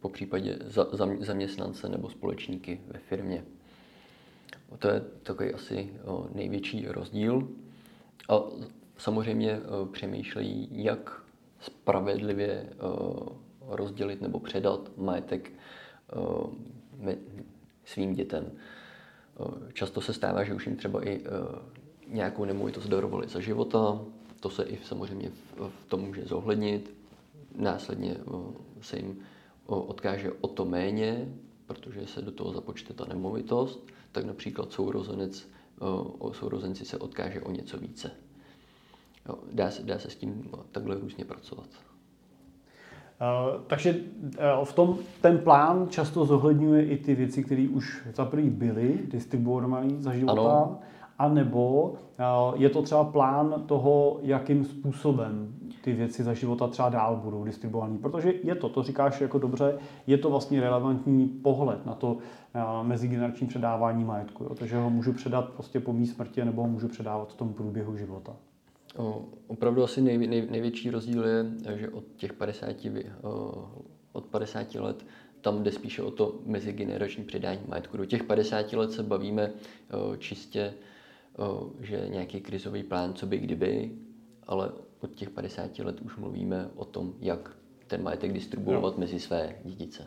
[0.00, 3.44] po případě za, za, zaměstnance nebo společníky ve firmě.
[4.78, 5.90] To je takový asi
[6.34, 7.48] největší rozdíl.
[8.28, 8.40] A
[8.96, 9.60] samozřejmě
[9.92, 11.22] přemýšlejí, jak
[11.60, 12.72] spravedlivě
[13.60, 15.52] rozdělit nebo předat majetek
[17.84, 18.52] svým dětem.
[19.72, 21.24] Často se stává, že už jim třeba i
[22.08, 24.00] nějakou nemovitost darovali za života,
[24.40, 26.94] to se i samozřejmě v tom může zohlednit.
[27.54, 28.16] Následně
[28.80, 29.18] se jim
[29.66, 31.34] odkáže o to méně,
[31.66, 35.48] protože se do toho započte ta nemovitost, tak například sourozenec,
[36.32, 38.10] sourozenci se odkáže o něco více.
[39.52, 41.68] Dá se, dá se s tím takhle různě pracovat.
[43.20, 48.24] Uh, takže uh, v tom ten plán často zohledňuje i ty věci, které už za
[48.24, 50.78] první byly distribuované za života, ano.
[51.18, 57.16] anebo uh, je to třeba plán toho, jakým způsobem ty věci za života třeba dál
[57.16, 57.98] budou distribuované.
[57.98, 62.16] Protože je to, to říkáš jako dobře, je to vlastně relevantní pohled na to
[62.82, 64.44] mezigenerační předávání majetku.
[64.44, 64.54] Jo?
[64.54, 67.96] Takže ho můžu předat prostě po mý smrti nebo ho můžu předávat v tom průběhu
[67.96, 68.32] života.
[68.96, 71.44] O, opravdu asi nej, nej, největší rozdíl je,
[71.76, 72.76] že od těch 50,
[73.22, 73.70] o,
[74.12, 75.06] od 50 let
[75.40, 77.96] tam jde spíše o to mezigenerační předání majetku.
[77.96, 79.52] Do těch 50 let se bavíme
[80.18, 80.74] čistě,
[81.80, 83.92] že nějaký krizový plán, co by kdyby,
[84.46, 87.56] ale od těch 50 let už mluvíme o tom, jak
[87.86, 89.00] ten majetek distribuovat no.
[89.00, 90.04] mezi své dědice.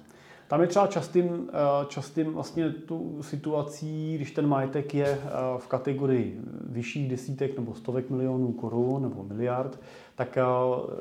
[0.49, 5.67] Tam je třeba častým, eh, častým vlastně tu situací, když ten majetek je eh, v
[5.67, 9.79] kategorii vyšších desítek nebo stovek milionů korun nebo miliard,
[10.15, 10.43] tak eh,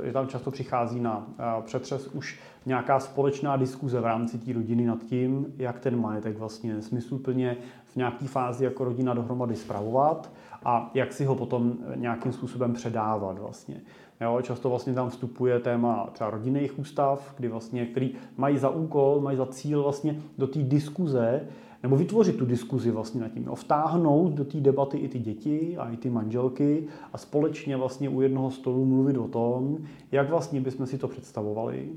[0.07, 1.27] že tam často přichází na
[1.65, 6.83] přetřes už nějaká společná diskuze v rámci té rodiny nad tím, jak ten majetek vlastně
[6.83, 10.33] smysluplně v nějaké fázi jako rodina dohromady spravovat
[10.65, 13.81] a jak si ho potom nějakým způsobem předávat vlastně.
[14.21, 19.21] Jo, často vlastně tam vstupuje téma třeba rodinných ústav, kdy vlastně, který mají za úkol,
[19.21, 21.41] mají za cíl vlastně do té diskuze,
[21.83, 25.77] nebo vytvořit tu diskuzi vlastně nad tím, jo, vtáhnout do té debaty i ty děti
[25.77, 29.79] a i ty manželky a společně vlastně u jednoho stolu mluvit o tom,
[30.13, 31.89] jak vlastně bychom si to představovali.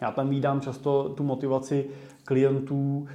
[0.00, 1.86] Já tam vídám často tu motivaci
[2.24, 3.06] klientů,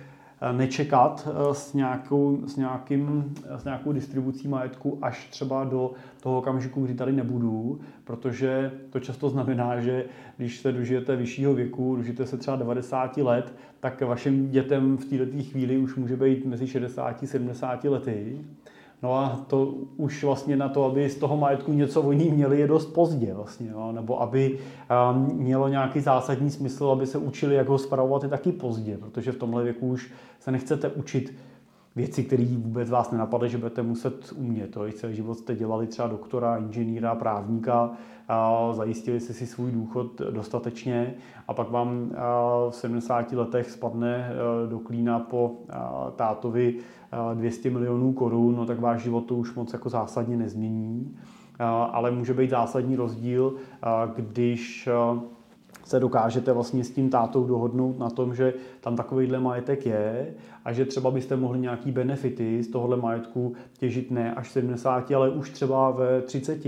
[0.52, 6.94] nečekat s nějakou, s, nějakým, s nějakou distribucí majetku až třeba do toho okamžiku, kdy
[6.94, 10.06] tady nebudu, protože to často znamená, že
[10.38, 15.44] když se dožijete vyššího věku, dožijete se třeba 90 let, tak vašim dětem v této
[15.44, 18.42] chvíli už může být mezi 60 a 70 lety.
[19.04, 22.68] No a to už vlastně na to, aby z toho majetku něco oni měli, je
[22.68, 23.92] dost pozdě vlastně, jo?
[23.92, 24.60] nebo aby
[25.12, 29.32] um, mělo nějaký zásadní smysl, aby se učili, jak ho spravovat, je taky pozdě, protože
[29.32, 31.36] v tomhle věku už se nechcete učit
[31.96, 34.72] věci, které vůbec vás nenapadly, že budete muset umět.
[34.72, 34.92] To.
[34.92, 37.92] Celý život jste dělali třeba doktora, inženýra, právníka,
[38.28, 41.14] a zajistili jste si svůj důchod dostatečně
[41.48, 42.12] a pak vám
[42.70, 44.32] v 70 letech spadne
[44.70, 45.52] do klína po
[46.16, 46.76] tátovi
[47.34, 51.18] 200 milionů korun, no tak váš život to už moc jako zásadně nezmění.
[51.92, 53.54] Ale může být zásadní rozdíl,
[54.16, 54.90] když
[55.84, 60.34] se dokážete vlastně s tím tátou dohodnout na tom, že tam takovýhle majetek je
[60.66, 65.30] a že třeba byste mohli nějaký benefity z tohohle majetku těžit ne až 70, ale
[65.30, 66.66] už třeba ve 30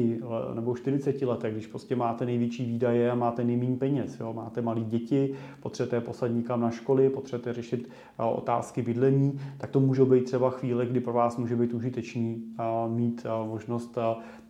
[0.53, 4.19] nebo 40 letech, když prostě máte největší výdaje a máte nejméně peněz.
[4.19, 4.33] Jo?
[4.33, 10.05] Máte malé děti, potřebujete posadit někam na školy, potřebujete řešit otázky bydlení, tak to může
[10.05, 12.43] být třeba chvíle, kdy pro vás může být užitečný
[12.87, 13.97] mít možnost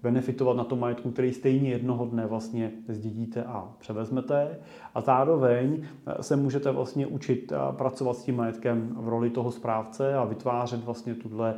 [0.04, 4.60] benefitovat na tom majetku, který stejně jednoho dne vlastně zdědíte a převezmete.
[4.96, 5.84] A zároveň
[6.22, 11.16] se můžete vlastně učit pracovat s tím majetkem v roli toho správce a vytvářet vlastně
[11.16, 11.56] tuhle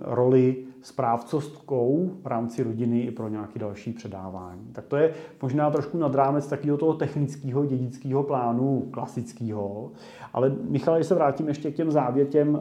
[0.00, 4.68] roli správcovskou v rámci rodiny i pro nějaké další předávání.
[4.72, 9.90] Tak to je možná trošku nad rámec takového toho technického dědického plánu klasického.
[10.32, 12.58] Ale Michal, když se vrátím ještě k těm závětěm,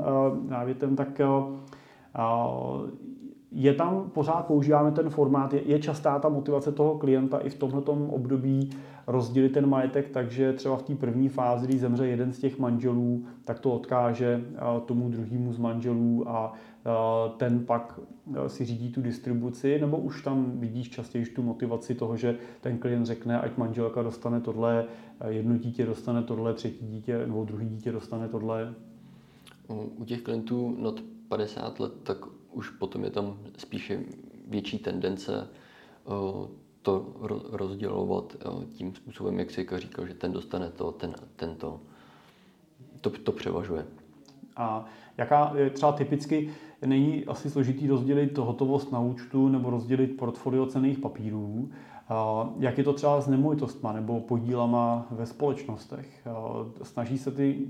[0.49, 1.21] závětem tak
[3.51, 7.55] je tam, pořád používáme ten formát, je, je častá ta motivace toho klienta i v
[7.55, 8.69] tomto období
[9.07, 13.25] rozdělit ten majetek, takže třeba v té první fázi, kdy zemře jeden z těch manželů,
[13.45, 14.45] tak to odkáže
[14.85, 16.53] tomu druhému z manželů a
[17.37, 17.99] ten pak
[18.47, 23.05] si řídí tu distribuci, nebo už tam vidíš častěji tu motivaci toho, že ten klient
[23.05, 24.85] řekne, ať manželka dostane tohle,
[25.27, 28.73] jedno dítě dostane tohle, třetí dítě nebo druhý dítě dostane tohle?
[29.97, 30.95] U těch klientů nad
[31.27, 32.17] 50 let, tak
[32.51, 33.99] už potom je tam spíše
[34.47, 36.47] větší tendence eh,
[36.81, 37.13] to
[37.51, 41.79] rozdělovat eh, tím způsobem, jak si říkal, že ten dostane to, ten, tento.
[43.01, 43.85] To, to převažuje.
[44.55, 44.85] A
[45.17, 46.53] jaká je třeba typicky,
[46.85, 51.69] není asi složitý rozdělit hotovost na účtu nebo rozdělit portfolio cených papírů,
[52.59, 56.27] jak je to třeba s nemovitostma nebo podílama ve společnostech?
[56.81, 57.67] Snaží se ty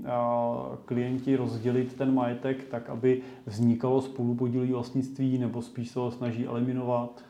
[0.84, 7.24] klienti rozdělit ten majetek tak, aby vznikalo spolupodílí vlastnictví nebo spíš se ho snaží eliminovat?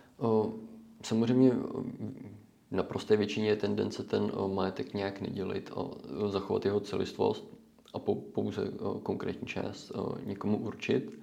[1.03, 1.53] Samozřejmě
[2.71, 5.81] na prosté většině je tendence ten majetek nějak nedělit a
[6.29, 7.55] zachovat jeho celistvost
[7.95, 7.99] a
[8.33, 8.73] pouze
[9.03, 9.93] konkrétní část
[10.27, 11.19] někomu určit.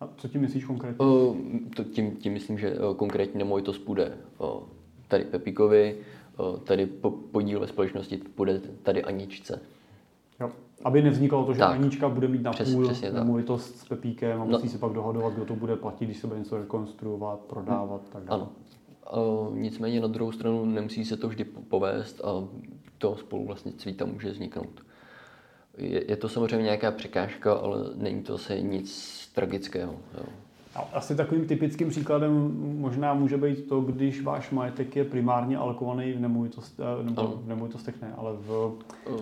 [0.00, 1.06] A co tím myslíš konkrétně?
[1.92, 4.18] Tím, tím myslím, že konkrétní nemovitost půjde
[5.12, 5.96] tady Pepíkovi,
[6.64, 6.86] tady
[7.32, 9.60] podíl ve společnosti půjde tady Aničce.
[10.40, 10.50] Jo.
[10.84, 11.70] Aby nevzniklo to, že tak.
[11.70, 14.50] Anička bude mít na přes, půl nemovitost s Pepíkem a no.
[14.50, 14.72] musí no.
[14.72, 18.40] se pak dohodovat, kdo to bude platit, když se bude něco rekonstruovat, prodávat tak dále.
[18.40, 18.52] Ano.
[19.48, 22.48] Uh, nicméně na druhou stranu nemusí se to vždy povést a
[22.98, 24.80] to spoluvlastnictví tam může vzniknout.
[25.78, 29.92] Je, je to samozřejmě nějaká překážka, ale není to se nic tragického.
[29.92, 30.24] Jo.
[30.92, 36.20] Asi takovým typickým příkladem možná může být to, když váš majetek je primárně alokovaný v,
[36.20, 38.72] nemovitost, eh, nebo v nemovitostech, ne, ale v,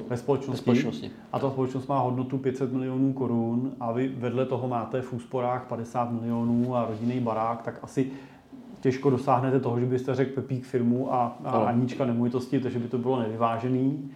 [0.09, 0.71] ve společnosti.
[0.71, 1.11] Ve společnosti.
[1.33, 5.67] A ta společnost má hodnotu 500 milionů korun a vy vedle toho máte v úsporách
[5.67, 8.11] 50 milionů a rodinný barák, tak asi
[8.81, 12.99] těžko dosáhnete toho, že byste řekl Pepík firmu a, a Aníčka nemovitosti, takže by to
[12.99, 14.11] bylo nevyvážený.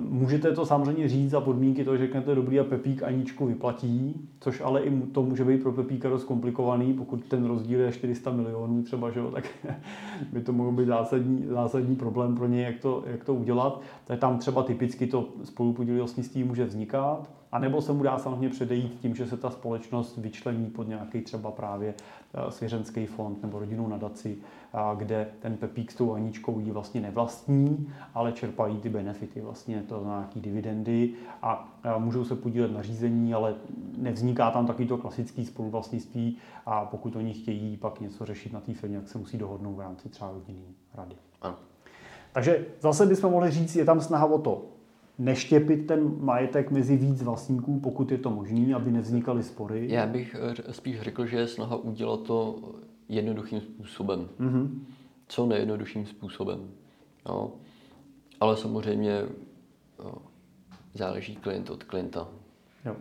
[0.00, 4.60] Můžete to samozřejmě říct za podmínky toho, že řeknete dobrý a Pepík Aničku vyplatí, což
[4.60, 8.82] ale i to může být pro Pepíka dost komplikovaný, pokud ten rozdíl je 400 milionů
[8.82, 9.44] třeba, že jo, tak
[10.32, 13.80] by to mohl být zásadní, zásadní problém pro něj, jak to, jak to udělat.
[14.04, 17.30] Tak tam třeba typicky to spolupodílí vlastnictví může vznikat.
[17.52, 21.20] A nebo se mu dá samozřejmě předejít tím, že se ta společnost vyčlení pod nějaký
[21.20, 21.94] třeba právě
[22.34, 24.38] eh, svěřenský fond nebo rodinnou nadaci,
[24.96, 30.04] kde ten Pepík s tou Aničkou jí vlastně nevlastní, ale čerpají ty benefity, vlastně to
[30.04, 33.54] nějaký dividendy a můžou se podílet na řízení, ale
[33.96, 38.74] nevzniká tam taky to klasické spoluvlastnictví a pokud oni chtějí pak něco řešit na té
[38.74, 41.14] firmě, jak se musí dohodnout v rámci třeba rodinné rady.
[41.42, 41.54] Ano.
[42.32, 44.66] Takže zase bychom mohli říct, je tam snaha o to
[45.18, 49.86] neštěpit ten majetek mezi víc vlastníků, pokud je to možné, aby nevznikaly spory?
[49.90, 50.36] Já bych
[50.68, 52.58] eh, spíš řekl, že je snaha udělat to
[53.08, 54.28] jednoduchým způsobem.
[54.40, 54.80] Mm-hmm.
[55.28, 56.70] Co nejjednodušším způsobem.
[57.26, 57.52] No.
[58.40, 59.22] Ale samozřejmě
[59.98, 60.14] jo,
[60.94, 62.28] záleží klient od klienta.
[62.84, 62.96] Jo.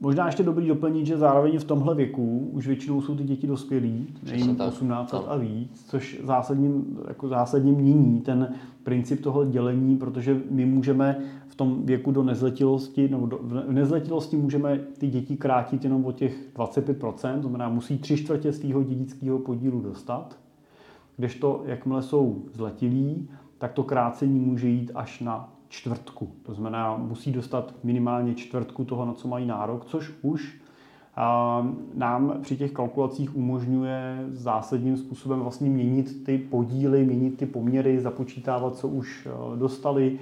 [0.00, 4.06] Možná ještě dobrý doplnit, že zároveň v tomhle věku už většinou jsou ty děti dospělí,
[4.34, 10.40] jim 18 let a víc, což zásadním, jako zásadně mění ten princip toho dělení, protože
[10.50, 15.84] my můžeme v tom věku do nezletilosti, nebo do, v nezletilosti můžeme ty děti krátit
[15.84, 20.38] jenom o těch 25%, to znamená musí tři čtvrtě svého dědického podílu dostat,
[21.16, 26.28] kdežto jakmile jsou zletilí, tak to krácení může jít až na čtvrtku.
[26.42, 30.60] To znamená, musí dostat minimálně čtvrtku toho, na co mají nárok, což už
[31.94, 38.76] nám při těch kalkulacích umožňuje zásadním způsobem vlastně měnit ty podíly, měnit ty poměry, započítávat,
[38.76, 40.18] co už e, dostali.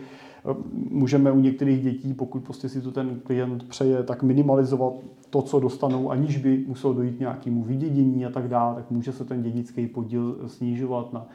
[0.50, 0.54] E,
[0.90, 4.92] můžeme u některých dětí, pokud prostě si to ten klient přeje, tak minimalizovat
[5.30, 9.24] to, co dostanou, aniž by muselo dojít nějakému vydědění a tak dále, tak může se
[9.24, 11.26] ten dědický podíl snižovat na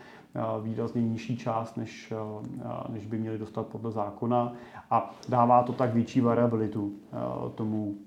[0.63, 2.13] výrazně nižší část, než,
[2.89, 4.53] než by měli dostat podle zákona
[4.89, 6.93] a dává to tak větší variabilitu
[7.55, 7.97] tomu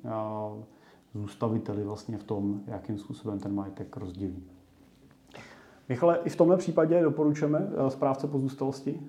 [1.15, 4.45] zůstaviteli vlastně v tom, jakým způsobem ten majetek rozdělí.
[5.89, 9.01] Michale, i v tomhle případě doporučujeme správce pozůstalosti?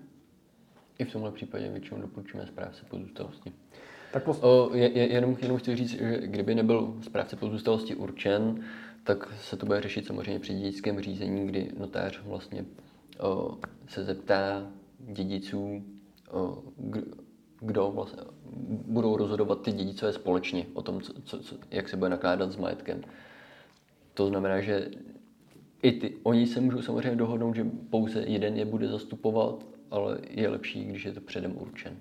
[0.99, 3.51] I v tomhle případě většinou doporučujeme správce pozůstalosti.
[4.13, 4.43] Tak post...
[4.43, 8.63] o, je, je, jenom, jenom chci říct, že kdyby nebyl správce pozůstalosti určen,
[9.03, 12.65] tak se to bude řešit samozřejmě při dědickém řízení, kdy notář vlastně
[13.87, 14.67] se zeptá
[14.99, 15.83] dědiců,
[17.59, 18.23] kdo vlastně
[18.87, 22.57] budou rozhodovat ty dědicové společně o tom, co, co, co, jak se bude nakládat s
[22.57, 23.01] majetkem.
[24.13, 24.89] To znamená, že
[25.81, 30.49] i ty, oni se můžou samozřejmě dohodnout, že pouze jeden je bude zastupovat, ale je
[30.49, 31.97] lepší, když je to předem určen.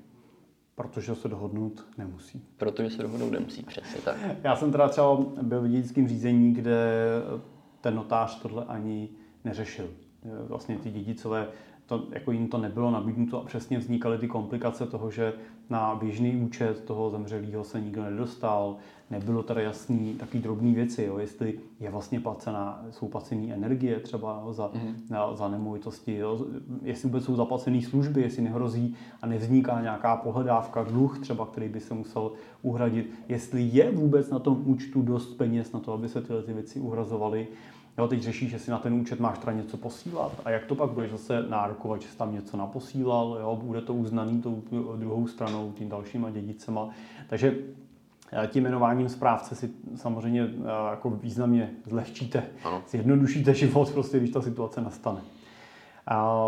[0.75, 2.45] Protože se dohodnout nemusí.
[2.57, 4.17] Protože se dohodnout nemusí, přesně tak.
[4.45, 6.87] Já jsem teda třeba byl v dědickém řízení, kde
[7.81, 9.09] ten notář tohle ani
[9.45, 9.91] neřešil.
[10.49, 11.49] Vlastně ty dědicové,
[11.87, 15.33] to, jako jim to nebylo nabídnuto a přesně vznikaly ty komplikace toho, že
[15.71, 18.77] na běžný účet toho zemřelého se nikdo nedostal,
[19.11, 24.53] nebylo tady jasný taky drobné věci, jo, jestli je vlastně placená, jsou placené energie třeba
[24.53, 25.35] za, mm-hmm.
[25.35, 26.47] za nemovitosti, jo,
[26.83, 31.81] jestli vůbec jsou zaplacené služby, jestli nehrozí a nevzniká nějaká pohledávka, dluh třeba, který by
[31.81, 32.33] se musel
[32.63, 36.53] uhradit, jestli je vůbec na tom účtu dost peněz na to, aby se tyhle ty
[36.53, 37.49] věci uhrazovaly.
[37.99, 40.91] Jo, teď řešíš, jestli na ten účet máš teda něco posílat a jak to pak
[40.91, 44.63] budeš zase nárokovat, že jsi tam něco naposílal, jo, bude to uznaný tou
[44.97, 46.89] druhou stranou, tím dalšíma dědicema.
[47.29, 47.55] Takže
[48.33, 52.83] eh, tím jmenováním správce si samozřejmě eh, jako významně zlehčíte, ano.
[52.89, 55.21] zjednodušíte život, prostě, když ta situace nastane.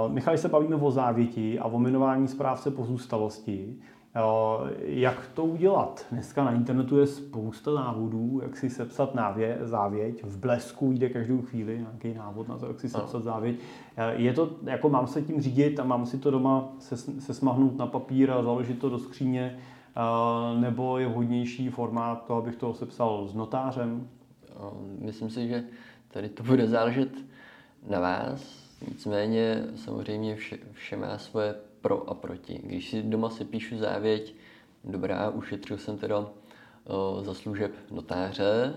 [0.08, 3.76] Michali se bavíme o závěti a o jmenování správce pozůstalosti.
[4.78, 6.06] Jak to udělat?
[6.12, 10.24] Dneska na internetu je spousta návodů, jak si sepsat návě, závěť.
[10.24, 13.56] V blesku jde každou chvíli nějaký návod na to, jak si sepsat závěť.
[14.12, 17.44] Je to, jako mám se tím řídit a mám si to doma se, se
[17.76, 19.58] na papír a založit to do skříně,
[20.60, 24.08] nebo je vhodnější formát to, abych to sepsal s notářem?
[24.98, 25.64] Myslím si, že
[26.08, 27.10] tady to bude záležet
[27.88, 28.66] na vás.
[28.88, 31.54] Nicméně samozřejmě vše, vše má svoje
[31.86, 32.60] pro a proti.
[32.62, 34.34] Když si doma si píšu závěť,
[34.84, 38.76] dobrá, ušetřil jsem teda uh, za služeb notáře,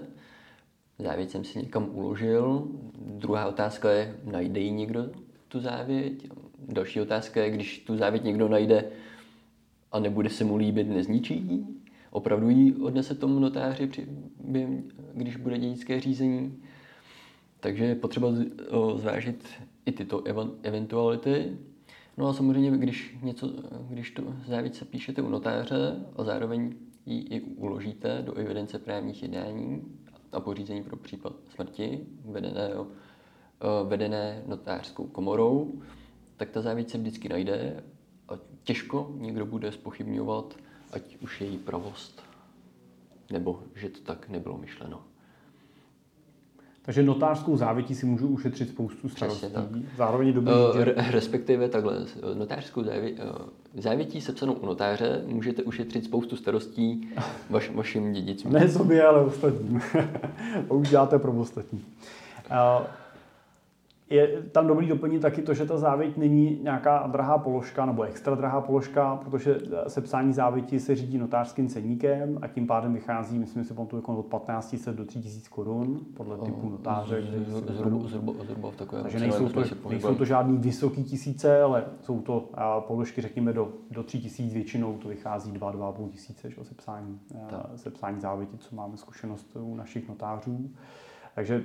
[0.99, 2.67] závěť jsem si někam uložil.
[2.99, 5.09] Druhá otázka je, najde ji někdo
[5.47, 6.27] tu závěť?
[6.59, 8.85] Další otázka je, když tu závěť někdo najde
[9.91, 11.67] a nebude se mu líbit, nezničí
[12.11, 14.07] Opravdu ji odnese tomu notáři, při,
[15.13, 16.63] když bude dědické řízení?
[17.59, 18.27] Takže je potřeba
[18.95, 19.47] zvážit
[19.85, 20.23] i tyto
[20.63, 21.57] eventuality.
[22.19, 23.53] No a samozřejmě, když, něco,
[23.89, 29.81] když tu závěť píšete u notáře a zároveň ji i uložíte do evidence právních jednání
[30.31, 35.81] a pořízení pro případ smrti vedené, eh, vedené notářskou komorou,
[36.37, 37.83] tak ta závěť se vždycky najde
[38.29, 40.57] a těžko někdo bude spochybňovat,
[40.91, 42.23] ať už její pravost,
[43.31, 45.08] nebo že to tak nebylo myšleno.
[46.89, 49.47] Takže notářskou závětí si můžu ušetřit spoustu starostí.
[49.97, 50.93] Zároveň je dobrý, uh, že...
[51.11, 53.17] Respektive takhle, notářskou závě, uh,
[53.81, 57.09] závětí sepsanou u notáře můžete ušetřit spoustu starostí
[57.49, 58.53] vaš, vašim dědicům.
[58.53, 59.81] Ne sobě, ale ostatním.
[60.69, 61.85] už děláte pro ostatní.
[62.51, 62.85] Uh,
[64.09, 68.35] je tam dobrý doplnit taky to, že ta závěť není nějaká drahá položka nebo extra
[68.35, 73.73] drahá položka, protože sepsání závěti se řídí notářským ceníkem a tím pádem vychází, myslím si,
[73.73, 77.23] pamatuju, jako od 1500 do 3000 korun podle typu notáře.
[77.47, 82.49] Zhruba, v takové Takže nejsou to, nejsou to žádný vysoký tisíce, ale jsou to
[82.87, 87.19] položky, řekněme, do, do 3000 většinou to vychází 2-2,5 tisíce, že, sepsání,
[87.75, 90.69] sepsání závěti, co máme zkušenost u našich notářů.
[91.35, 91.63] Takže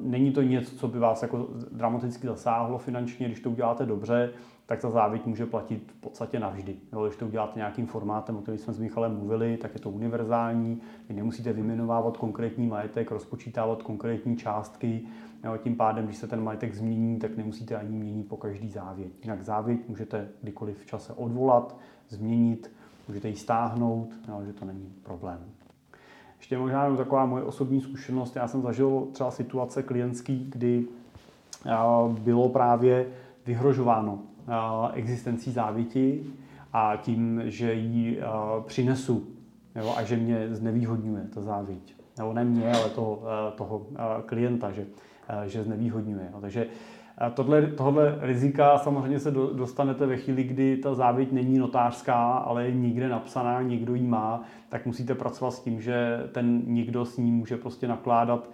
[0.00, 4.30] není to něco, co by vás jako dramaticky zasáhlo finančně, když to uděláte dobře,
[4.66, 6.76] tak ta závěť může platit v podstatě navždy.
[6.92, 9.90] Jo, když to uděláte nějakým formátem, o kterém jsme s Michalem mluvili, tak je to
[9.90, 15.02] univerzální, vy nemusíte vymenovávat konkrétní majetek, rozpočítávat konkrétní částky,
[15.44, 19.12] jo, tím pádem, když se ten majetek změní, tak nemusíte ani měnit po každý závěť.
[19.22, 21.76] Jinak závěť můžete kdykoliv v čase odvolat,
[22.08, 22.72] změnit,
[23.08, 25.38] můžete ji stáhnout, jo, že to není problém.
[26.42, 28.36] Ještě možná taková moje osobní zkušenost.
[28.36, 30.86] Já jsem zažil třeba situace klientský, kdy
[32.08, 33.06] bylo právě
[33.46, 34.18] vyhrožováno
[34.92, 36.26] existencí závěti
[36.72, 38.20] a tím, že ji
[38.66, 39.26] přinesu
[39.76, 41.94] jo, a že mě znevýhodňuje ta závěť.
[42.18, 43.22] Nebo ne mě, ale toho,
[43.56, 43.86] toho
[44.26, 44.86] klienta, že,
[45.46, 46.28] že znevýhodňuje.
[46.32, 46.40] Jo.
[46.40, 46.66] Takže
[47.34, 52.74] Tohle, tohle rizika samozřejmě se dostanete ve chvíli, kdy ta závěť není notářská, ale je
[52.74, 57.32] někde napsaná, někdo ji má, tak musíte pracovat s tím, že ten někdo s ní
[57.32, 58.48] může prostě nakládat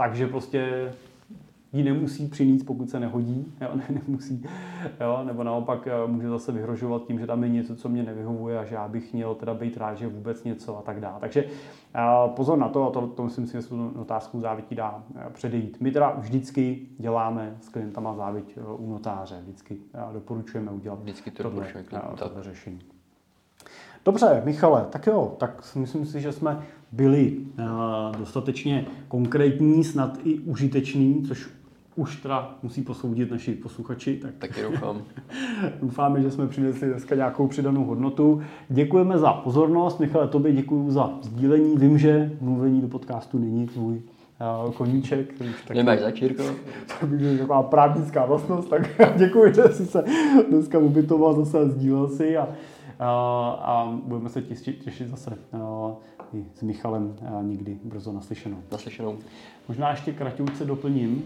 [0.00, 0.92] takže prostě
[1.72, 4.46] ji nemusí přinést, pokud se nehodí, jo, ne, nemusí,
[5.00, 8.58] jo, nebo naopak eh, může zase vyhrožovat tím, že tam je něco, co mě nevyhovuje
[8.58, 11.16] a že já bych měl teda být rád, že vůbec něco a tak dále.
[11.20, 11.44] Takže
[11.94, 12.00] eh,
[12.36, 13.66] pozor na to, a to, to myslím si, že
[13.96, 15.76] notářskou závětí dá eh, předejít.
[15.80, 19.76] My teda vždycky děláme s klientama závěť u notáře, vždycky
[20.12, 21.66] doporučujeme udělat vždycky to tohle,
[22.18, 22.80] tohle řešení.
[24.04, 26.62] Dobře, Michale, tak jo, tak myslím si, že jsme
[26.92, 27.38] byli
[28.18, 31.48] dostatečně konkrétní, snad i užitečný, což
[31.96, 34.16] už teda musí posoudit naši posluchači.
[34.16, 35.02] Tak Taky doufám.
[35.82, 38.42] Doufáme, že jsme přinesli dneska nějakou přidanou hodnotu.
[38.68, 40.00] Děkujeme za pozornost.
[40.00, 41.76] Michale, tobě děkuji za sdílení.
[41.76, 44.02] Vím, že mluvení do podcastu není tvůj
[44.64, 45.38] uh, koníček.
[45.38, 46.42] Tak, Nemáš začírko?
[47.00, 48.82] To by taková právnická vlastnost, tak
[49.16, 50.04] děkuji, že jsi se
[50.50, 52.48] dneska ubytoval zase a sdílel si a,
[52.98, 53.10] a,
[53.62, 55.92] a budeme se těšit, těšit zase a,
[56.34, 58.56] i s Michalem a někdy brzo naslyšenou.
[58.72, 59.18] Naslyšenou.
[59.68, 61.24] Možná ještě kratějce doplním,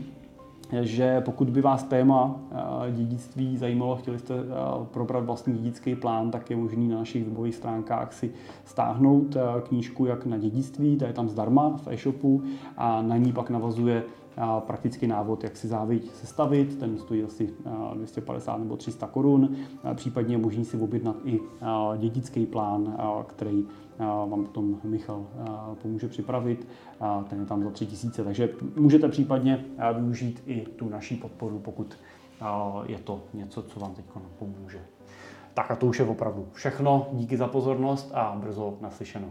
[0.82, 4.44] že pokud by vás téma eh, dědictví zajímalo, chtěli jste eh,
[4.92, 8.32] probrat vlastní dědický plán, tak je možný na našich webových stránkách si
[8.64, 12.42] stáhnout eh, knížku jak na dědictví, ta je tam zdarma v e-shopu
[12.76, 14.02] a na ní pak navazuje
[14.60, 17.54] praktický návod, jak si závěť sestavit, ten stojí asi
[17.94, 19.56] 250 nebo 300 korun,
[19.94, 21.40] případně je možný si objednat i
[21.98, 23.66] dědický plán, který
[23.98, 25.26] vám potom Michal
[25.82, 26.68] pomůže připravit,
[27.28, 29.64] ten je tam za 3000, takže můžete případně
[29.94, 31.98] využít i tu naší podporu, pokud
[32.86, 34.04] je to něco, co vám teď
[34.38, 34.80] pomůže.
[35.54, 37.06] Tak a to už je opravdu všechno.
[37.12, 39.30] Díky za pozornost a brzo naslyšenou.